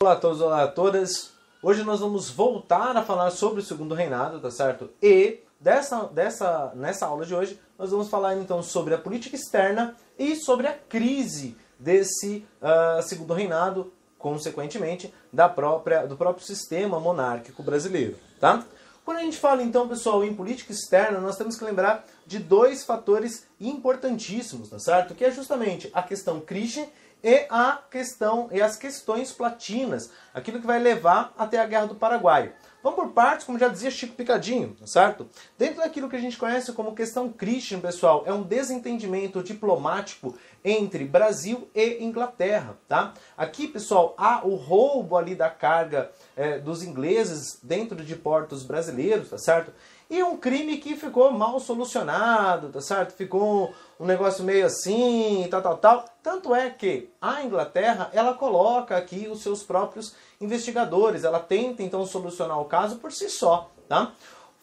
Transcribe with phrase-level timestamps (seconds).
[0.00, 1.32] Olá a todos, olá a todas.
[1.60, 4.90] Hoje nós vamos voltar a falar sobre o segundo reinado, tá certo?
[5.02, 9.96] E dessa, dessa, nessa aula de hoje nós vamos falar então sobre a política externa
[10.16, 17.64] e sobre a crise desse uh, segundo reinado, consequentemente, da própria, do próprio sistema monárquico
[17.64, 18.16] brasileiro.
[18.38, 18.64] Tá?
[19.04, 22.84] Quando a gente fala então, pessoal, em política externa, nós temos que lembrar de dois
[22.84, 25.16] fatores importantíssimos, tá certo?
[25.16, 26.86] Que é justamente a questão Christian
[27.24, 31.96] e a questão e as questões platinas, aquilo que vai levar até a Guerra do
[31.96, 32.52] Paraguai.
[32.84, 35.28] Vamos por partes, como já dizia Chico Picadinho, tá certo?
[35.58, 40.34] Dentro daquilo que a gente conhece como questão Christian, pessoal, é um desentendimento diplomático
[40.64, 43.12] entre Brasil e Inglaterra, tá?
[43.36, 49.30] Aqui, pessoal, há o roubo ali da carga é, dos ingleses dentro de portos brasileiros,
[49.30, 49.72] tá certo?
[50.10, 53.12] E um crime que ficou mal solucionado, tá certo?
[53.12, 56.04] Ficou um negócio meio assim, tal, tal, tal.
[56.20, 62.04] Tanto é que a Inglaterra, ela coloca aqui os seus próprios investigadores, ela tenta então
[62.04, 64.12] solucionar o caso por si só, tá?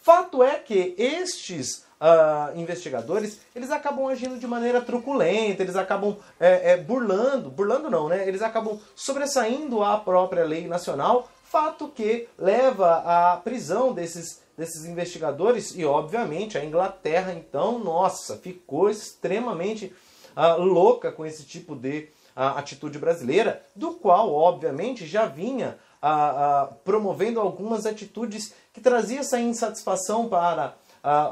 [0.02, 6.72] Fato é que estes uh, investigadores, eles acabam agindo de maneira truculenta, eles acabam é,
[6.72, 8.26] é, burlando, burlando não, né?
[8.26, 15.76] Eles acabam sobressaindo a própria lei nacional, fato que leva à prisão desses desses investigadores
[15.76, 19.94] e, obviamente, a Inglaterra, então, nossa, ficou extremamente
[20.36, 26.74] uh, louca com esse tipo de uh, atitude brasileira, do qual, obviamente, já vinha uh,
[26.84, 30.74] promovendo algumas atitudes que trazia essa insatisfação para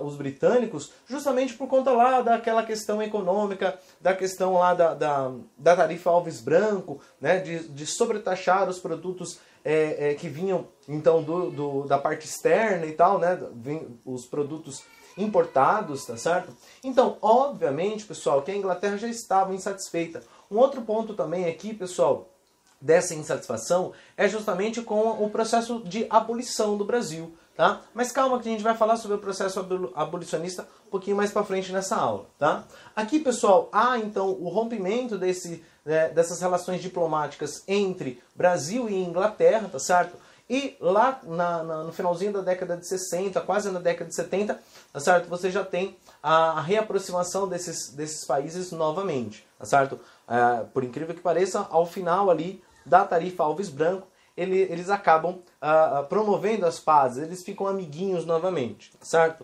[0.03, 5.77] os britânicos, justamente por conta lá daquela questão econômica, da questão lá da, da, da
[5.77, 11.51] tarifa Alves Branco, né, de, de sobretaxar os produtos é, é, que vinham então do,
[11.51, 13.37] do, da parte externa e tal, né?
[14.05, 14.85] Os produtos
[15.19, 16.55] importados, tá certo?
[16.85, 20.23] Então, obviamente, pessoal, que a Inglaterra já estava insatisfeita.
[20.49, 22.31] Um outro ponto também aqui, pessoal,
[22.81, 27.81] dessa insatisfação é justamente com o processo de abolição do Brasil, tá?
[27.95, 31.45] Mas calma que a gente vai falar sobre o processo abolicionista um pouquinho mais para
[31.45, 32.65] frente nessa aula, tá?
[32.95, 39.69] Aqui, pessoal, há então o rompimento desse né, dessas relações diplomáticas entre Brasil e Inglaterra,
[39.71, 40.17] tá certo?
[40.49, 44.61] E lá na, na, no finalzinho da década de 60, quase na década de 70,
[44.93, 45.29] tá certo?
[45.29, 49.99] Você já tem a, a reaproximação desses, desses países novamente, tá certo?
[50.29, 55.39] É, por incrível que pareça, ao final ali da tarifa Alves Branco, ele, eles acabam
[55.63, 59.43] uh, promovendo as pazes, eles ficam amiguinhos novamente, certo?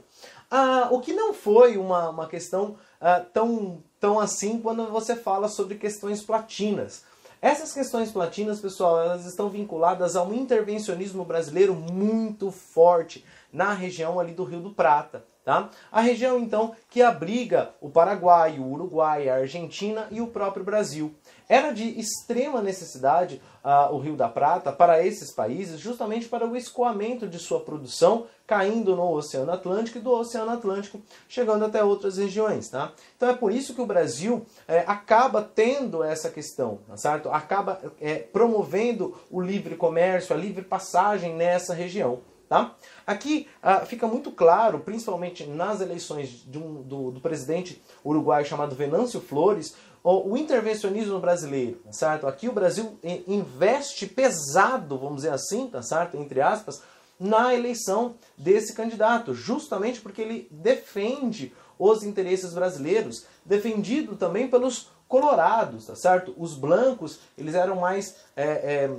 [0.51, 5.49] Uh, o que não foi uma, uma questão uh, tão tão assim quando você fala
[5.49, 7.05] sobre questões platinas.
[7.41, 14.19] Essas questões platinas, pessoal, elas estão vinculadas a um intervencionismo brasileiro muito forte na região
[14.19, 15.25] ali do Rio do Prata.
[15.45, 15.71] Tá?
[15.91, 21.13] A região, então, que abriga o Paraguai, o Uruguai, a Argentina e o próprio Brasil.
[21.49, 26.57] Era de extrema necessidade uh, o Rio da Prata para esses países, justamente para o
[26.57, 32.19] escoamento de sua produção caindo no Oceano Atlântico e do Oceano Atlântico chegando até outras
[32.19, 32.69] regiões.
[32.69, 32.93] Tá?
[33.17, 37.31] Então é por isso que o Brasil é, acaba tendo essa questão, tá certo?
[37.31, 42.21] acaba é, promovendo o livre comércio, a livre passagem nessa região.
[42.53, 42.75] Tá?
[43.07, 49.23] Aqui uh, fica muito claro, principalmente nas eleições um, do, do, presidente uruguaio chamado Venâncio
[49.23, 49.75] Flores,
[50.05, 52.27] o, o, intervencionismo brasileiro, certo?
[52.27, 56.19] Aqui o Brasil investe pesado, vamos dizer assim, tá certo?
[56.19, 56.83] Entre aspas,
[57.19, 65.87] na eleição desse candidato, justamente porque ele defende os interesses brasileiros, defendido também pelos colorados,
[65.87, 66.35] tá certo?
[66.37, 68.91] Os blancos, eles eram mais é, é,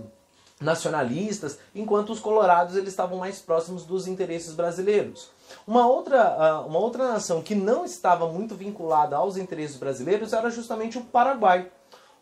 [0.64, 5.30] nacionalistas, enquanto os colorados eles estavam mais próximos dos interesses brasileiros.
[5.68, 10.50] Uma outra, ah, uma outra nação que não estava muito vinculada aos interesses brasileiros era
[10.50, 11.70] justamente o Paraguai.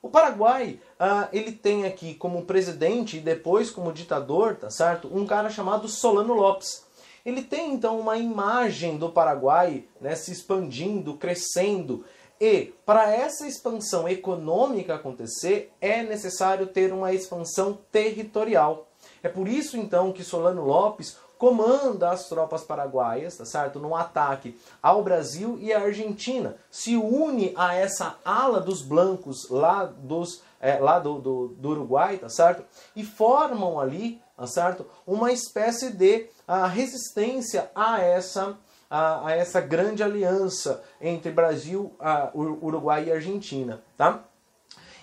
[0.01, 5.07] O Paraguai, uh, ele tem aqui como presidente e depois como ditador, tá certo?
[5.15, 6.83] Um cara chamado Solano Lopes.
[7.23, 12.03] Ele tem então uma imagem do Paraguai né, se expandindo, crescendo,
[12.41, 18.87] e para essa expansão econômica acontecer, é necessário ter uma expansão territorial.
[19.21, 23.79] É por isso então que Solano Lopes comanda as tropas paraguaias, tá certo?
[23.79, 26.55] No ataque ao Brasil e à Argentina.
[26.71, 32.17] Se une a essa ala dos blancos lá, dos, é, lá do, do, do, Uruguai,
[32.17, 32.63] tá certo?
[32.95, 34.87] E formam ali, tá certo?
[35.05, 38.57] Uma espécie de a, resistência a essa
[38.91, 41.95] a, a essa grande aliança entre Brasil,
[42.35, 44.25] Uruguai e Argentina, tá?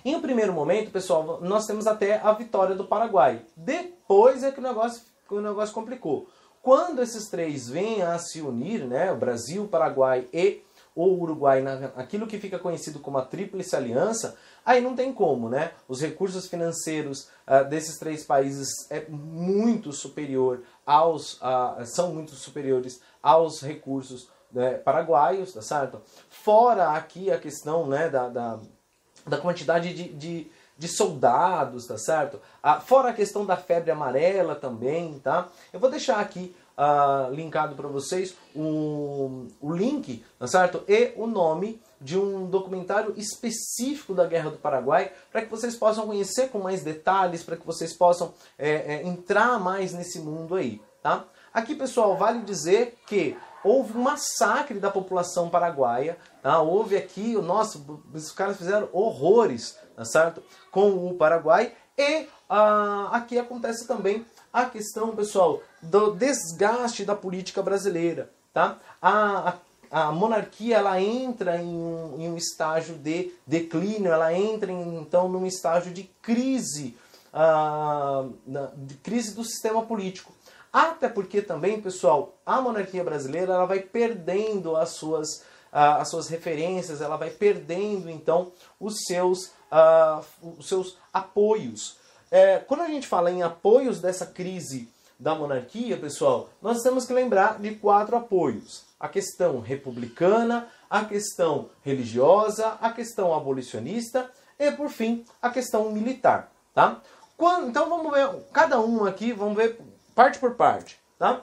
[0.04, 3.42] Em um primeiro momento, pessoal, nós temos até a vitória do Paraguai.
[3.56, 6.28] Depois é que o negócio, o negócio complicou.
[6.62, 10.62] Quando esses três vêm a se unir, né, o Brasil, Paraguai e
[10.98, 11.62] ou Uruguai,
[11.94, 14.36] aquilo que fica conhecido como a Tríplice Aliança,
[14.66, 15.70] aí não tem como, né?
[15.86, 23.00] Os recursos financeiros uh, desses três países é muito superior aos, uh, são muito superiores
[23.22, 26.02] aos recursos né, paraguaios, tá certo?
[26.28, 28.58] Fora aqui a questão né, da, da,
[29.24, 32.40] da quantidade de, de, de, soldados, tá certo?
[32.60, 35.46] Ah, fora a questão da febre amarela também, tá?
[35.72, 40.84] Eu vou deixar aqui uh, linkado para vocês o, o link, tá certo?
[40.86, 46.06] E o nome de um documentário específico da Guerra do Paraguai, para que vocês possam
[46.06, 50.80] conhecer com mais detalhes, para que vocês possam é, é, entrar mais nesse mundo aí,
[51.02, 51.24] tá?
[51.52, 56.60] Aqui, pessoal, vale dizer que houve um massacre da população paraguaia, tá?
[56.60, 57.80] houve aqui, nossa,
[58.14, 60.40] os caras fizeram horrores, tá certo?
[60.70, 67.62] Com o Paraguai e ah, aqui acontece também a questão, pessoal, do desgaste da política
[67.62, 68.78] brasileira, tá?
[69.00, 69.54] A,
[69.90, 74.96] a, a monarquia ela entra em um, em um estágio de declínio, ela entra em,
[74.96, 76.96] então num estágio de crise,
[77.32, 78.32] uh,
[78.76, 80.32] de crise do sistema político.
[80.72, 85.38] Até porque também, pessoal, a monarquia brasileira ela vai perdendo as suas,
[85.72, 90.24] uh, as suas referências, ela vai perdendo então os seus, uh,
[90.58, 91.96] os seus apoios.
[92.30, 94.88] É, quando a gente fala em apoios dessa crise
[95.18, 101.70] da monarquia, pessoal, nós temos que lembrar de quatro apoios: a questão republicana, a questão
[101.82, 106.52] religiosa, a questão abolicionista e, por fim, a questão militar.
[106.74, 107.00] Tá?
[107.36, 109.78] Quando, então vamos ver cada um aqui, vamos ver
[110.14, 110.98] parte por parte.
[111.18, 111.42] Tá?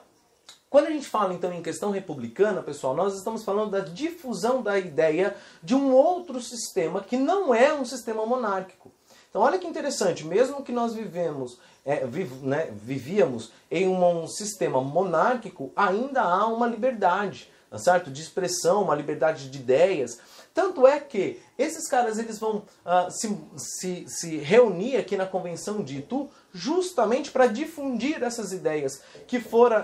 [0.69, 4.77] Quando a gente fala então em questão republicana, pessoal, nós estamos falando da difusão da
[4.77, 8.91] ideia de um outro sistema que não é um sistema monárquico.
[9.35, 12.05] Então olha que interessante, mesmo que nós vivemos, é,
[12.41, 18.09] né, vivíamos em um, sistema monárquico, ainda há uma liberdade, tá certo?
[18.09, 20.19] De expressão, uma liberdade de ideias.
[20.53, 25.83] Tanto é que esses caras eles vão uh, se, se, se reunir aqui na convenção
[25.83, 29.83] de Itu justamente para difundir essas ideias que foram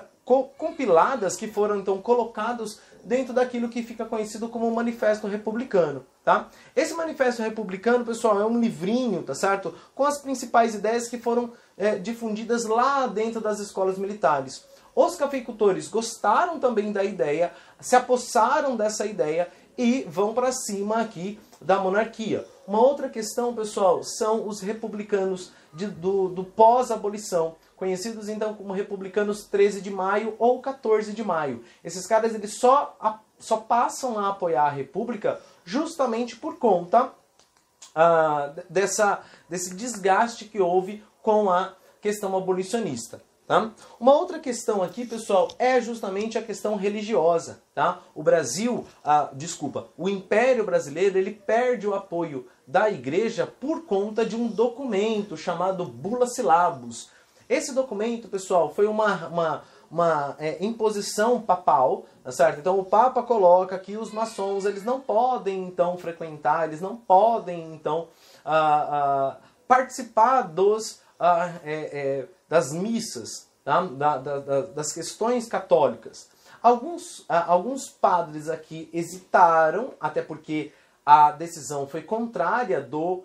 [0.57, 6.50] compiladas, que foram então colocados dentro daquilo que fica conhecido como o Manifesto Republicano, tá?
[6.75, 9.74] Esse Manifesto Republicano, pessoal, é um livrinho, tá certo?
[9.95, 14.65] Com as principais ideias que foram é, difundidas lá dentro das escolas militares.
[14.95, 21.39] Os cafeicultores gostaram também da ideia, se apossaram dessa ideia e vão para cima aqui
[21.62, 22.45] da monarquia.
[22.68, 29.45] Uma outra questão, pessoal, são os republicanos de, do, do pós-abolição conhecidos então como republicanos
[29.45, 31.63] 13 de maio ou 14 de maio.
[31.83, 38.61] Esses caras eles só, a, só passam a apoiar a República justamente por conta uh,
[38.69, 43.19] dessa, desse desgaste que houve com a questão abolicionista.
[43.47, 43.71] Tá?
[43.99, 47.63] Uma outra questão aqui, pessoal, é justamente a questão religiosa.
[47.73, 47.99] Tá?
[48.13, 54.23] O Brasil, ah, desculpa, o Império Brasileiro ele perde o apoio da Igreja por conta
[54.23, 57.09] de um documento chamado Bula Silabus,
[57.51, 62.59] esse documento, pessoal, foi uma, uma, uma é, imposição papal, tá certo?
[62.59, 67.74] Então o Papa coloca que os maçons eles não podem então frequentar, eles não podem
[67.74, 68.07] então
[68.45, 69.38] ah, ah,
[69.68, 73.81] participar dos, ah, é, é, das missas, tá?
[73.81, 76.30] da, da, da, das questões católicas.
[76.63, 80.71] Alguns, alguns padres aqui hesitaram, até porque
[81.06, 83.24] a decisão foi contrária do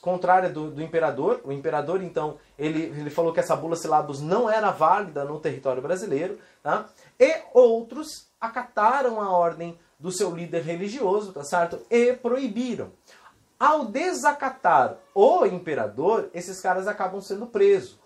[0.00, 1.40] contrária do, do, imperador.
[1.44, 5.82] O imperador, então, ele, ele falou que essa bula silabus não era válida no território
[5.82, 6.38] brasileiro.
[6.62, 6.86] Tá?
[7.18, 11.80] E outros acataram a ordem do seu líder religioso, tá certo?
[11.90, 12.92] E proibiram.
[13.58, 17.98] Ao desacatar o imperador, esses caras acabam sendo presos.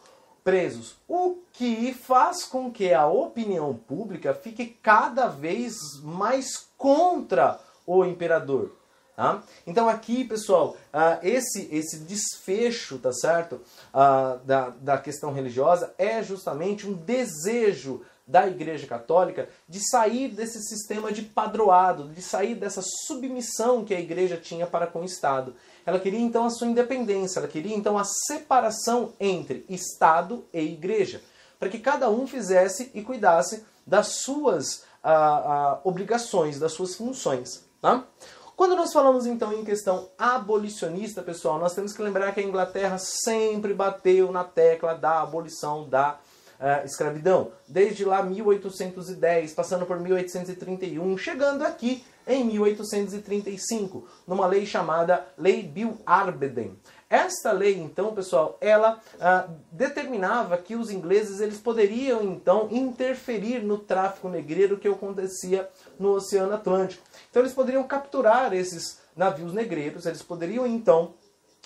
[0.43, 8.05] Presos, o que faz com que a opinião pública fique cada vez mais contra o
[8.05, 8.73] imperador.
[9.15, 9.43] Tá?
[9.67, 13.61] Então aqui, pessoal, uh, esse, esse desfecho, tá certo,
[13.93, 20.63] uh, da, da questão religiosa é justamente um desejo da Igreja Católica de sair desse
[20.63, 25.55] sistema de padroado, de sair dessa submissão que a Igreja tinha para com o Estado.
[25.85, 31.21] Ela queria então a sua independência, ela queria então a separação entre Estado e Igreja,
[31.59, 37.65] para que cada um fizesse e cuidasse das suas uh, obrigações, das suas funções.
[37.81, 38.07] Tá?
[38.57, 42.99] Quando nós falamos então em questão abolicionista, pessoal, nós temos que lembrar que a Inglaterra
[42.99, 46.19] sempre bateu na tecla da abolição da
[46.61, 47.51] uh, escravidão.
[47.67, 55.99] Desde lá 1810, passando por 1831, chegando aqui em 1835, numa lei chamada Lei Bill
[56.07, 56.79] Arbeden.
[57.13, 63.77] Esta lei, então, pessoal, ela ah, determinava que os ingleses eles poderiam, então, interferir no
[63.77, 67.03] tráfico negreiro que acontecia no Oceano Atlântico.
[67.29, 71.13] Então, eles poderiam capturar esses navios negreiros, eles poderiam, então,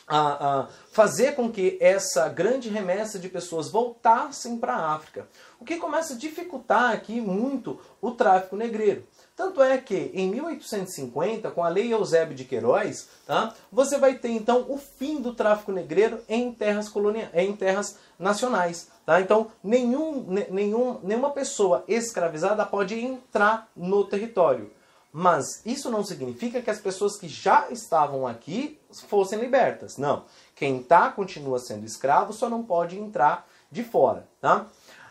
[0.05, 5.29] a, a, fazer com que essa grande remessa de pessoas voltassem para a África.
[5.61, 9.07] O que começa a dificultar aqui muito o tráfico negreiro.
[9.37, 14.31] Tanto é que em 1850, com a Lei Eusébio de Queiroz, tá, você vai ter
[14.31, 18.88] então o fim do tráfico negreiro em terras, colonia em terras nacionais.
[19.05, 19.21] Tá?
[19.21, 24.71] Então, nenhum, nenhum, nenhuma pessoa escravizada pode entrar no território.
[25.12, 29.99] Mas isso não significa que as pessoas que já estavam aqui fossem libertas.
[29.99, 30.25] Não.
[30.55, 34.26] Quem está continua sendo escravo, só não pode entrar de fora.
[34.40, 34.66] Tá?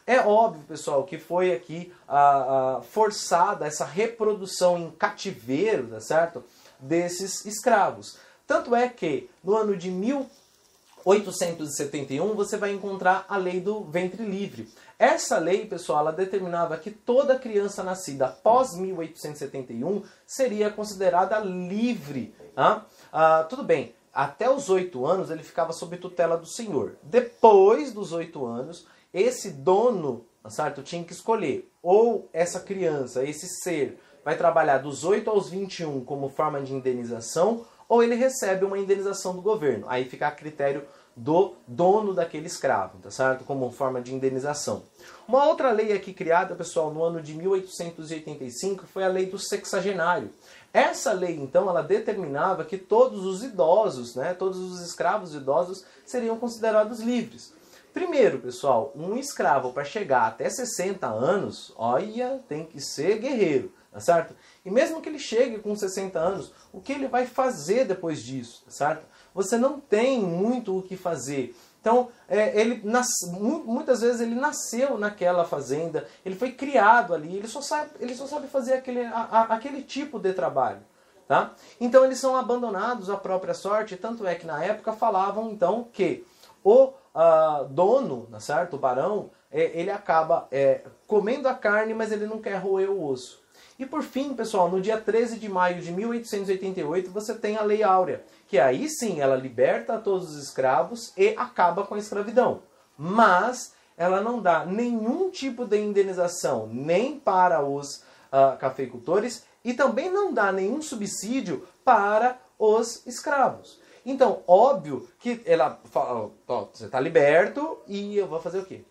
[0.07, 6.43] É óbvio, pessoal, que foi aqui ah, forçada essa reprodução em cativeiro, tá certo?
[6.79, 8.19] Desses escravos.
[8.45, 14.71] Tanto é que no ano de 1871 você vai encontrar a lei do ventre livre.
[15.00, 22.35] Essa lei, pessoal, ela determinava que toda criança nascida após 1871 seria considerada livre.
[22.53, 22.85] Tá?
[23.12, 26.95] Ah, tudo bem, até os oito anos ele ficava sob tutela do senhor.
[27.01, 28.85] Depois dos oito anos,
[29.15, 35.29] esse dono, certo, tinha que escolher ou essa criança, esse ser, vai trabalhar dos 8
[35.29, 39.86] aos 21 como forma de indenização, ou ele recebe uma indenização do governo.
[39.88, 40.84] Aí fica a critério
[41.15, 43.45] do dono daquele escravo, tá certo?
[43.45, 44.84] Como forma de indenização.
[45.25, 50.29] Uma outra lei aqui criada, pessoal, no ano de 1885 foi a lei do sexagenário.
[50.74, 56.38] Essa lei, então, ela determinava que todos os idosos, né, todos os escravos idosos seriam
[56.38, 57.53] considerados livres.
[57.96, 64.02] Primeiro, pessoal, um escravo para chegar até 60 anos, olha, tem que ser guerreiro, tá
[64.02, 64.36] certo?
[64.66, 68.64] E mesmo que ele chegue com 60 anos, o que ele vai fazer depois disso,
[68.66, 69.06] tá certo?
[69.36, 71.54] você não tem muito o que fazer.
[71.82, 77.48] Então, é, ele nas, muitas vezes ele nasceu naquela fazenda, ele foi criado ali, ele
[77.48, 80.80] só sabe, ele só sabe fazer aquele, a, a, aquele tipo de trabalho.
[81.28, 81.54] Tá?
[81.82, 86.25] Então eles são abandonados à própria sorte, tanto é que na época falavam então que
[86.64, 88.75] o uh, dono, tá certo?
[88.75, 93.07] o barão, é, ele acaba é, comendo a carne, mas ele não quer roer o
[93.07, 93.43] osso.
[93.79, 97.84] E por fim, pessoal, no dia 13 de maio de 1888, você tem a Lei
[97.84, 102.62] Áurea, que aí sim ela liberta todos os escravos e acaba com a escravidão.
[102.98, 107.98] Mas ela não dá nenhum tipo de indenização nem para os
[108.31, 113.79] uh, cafeicultores e também não dá nenhum subsídio para os escravos.
[114.05, 116.31] Então, óbvio que ela fala,
[116.71, 118.85] você está liberto e eu vou fazer o quê?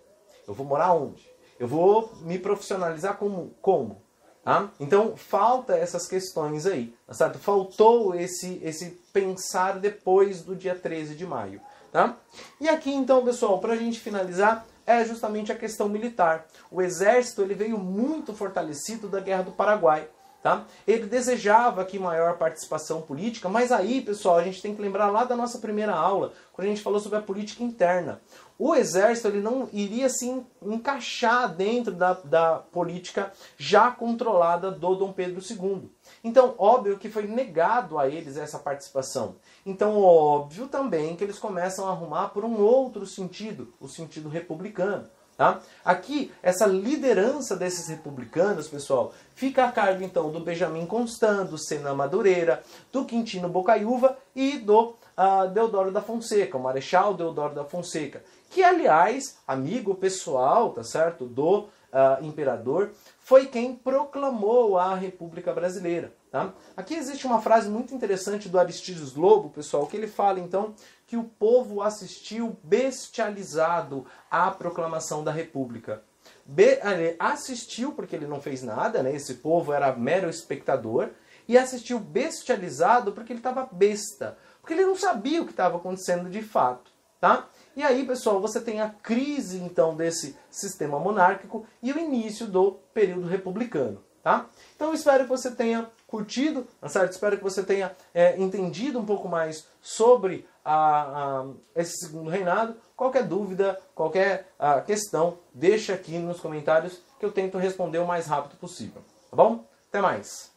[0.46, 1.24] Eu vou morar onde?
[1.58, 3.54] Eu vou me profissionalizar como?
[3.62, 4.02] Como?
[4.42, 4.70] Tá?
[4.78, 7.38] Então falta essas questões aí, tá certo?
[7.38, 11.62] Faltou esse, esse pensar depois do dia 13 de maio.
[11.90, 12.18] Tá?
[12.60, 16.46] E aqui então, pessoal, para a gente finalizar, é justamente a questão militar.
[16.70, 20.08] O exército ele veio muito fortalecido da Guerra do Paraguai.
[20.44, 20.66] Tá?
[20.86, 25.24] Ele desejava aqui maior participação política, mas aí, pessoal, a gente tem que lembrar lá
[25.24, 28.20] da nossa primeira aula, quando a gente falou sobre a política interna.
[28.58, 35.14] O exército ele não iria se encaixar dentro da, da política já controlada do Dom
[35.14, 35.90] Pedro II.
[36.22, 39.36] Então, óbvio que foi negado a eles essa participação.
[39.64, 45.08] Então, óbvio também que eles começam a arrumar por um outro sentido, o sentido republicano.
[45.36, 45.60] Tá?
[45.84, 51.92] Aqui, essa liderança desses republicanos, pessoal, fica a cargo então do Benjamin Constant, do Sena
[51.92, 52.62] Madureira,
[52.92, 58.62] do Quintino Bocaiúva e do uh, Deodoro da Fonseca, o Marechal Deodoro da Fonseca, que
[58.62, 66.12] aliás, amigo pessoal, tá certo, do uh, imperador, foi quem proclamou a República Brasileira.
[66.34, 66.52] Tá?
[66.76, 70.74] Aqui existe uma frase muito interessante do Aristides Lobo, pessoal, que ele fala então
[71.06, 76.02] que o povo assistiu bestializado à proclamação da República.
[76.44, 76.80] Be
[77.20, 79.14] assistiu porque ele não fez nada, né?
[79.14, 81.10] esse povo era mero espectador,
[81.46, 86.28] e assistiu bestializado porque ele estava besta, porque ele não sabia o que estava acontecendo
[86.28, 86.90] de fato.
[87.20, 87.48] Tá?
[87.76, 92.72] E aí, pessoal, você tem a crise então desse sistema monárquico e o início do
[92.92, 94.02] período republicano.
[94.24, 94.46] Tá?
[94.74, 97.12] Então espero que você tenha curtido, tá certo?
[97.12, 102.74] Espero que você tenha é, entendido um pouco mais sobre a, a, esse segundo reinado.
[102.96, 108.26] Qualquer dúvida, qualquer a, questão, deixa aqui nos comentários que eu tento responder o mais
[108.26, 109.02] rápido possível.
[109.30, 109.66] Tá bom?
[109.90, 110.53] Até mais!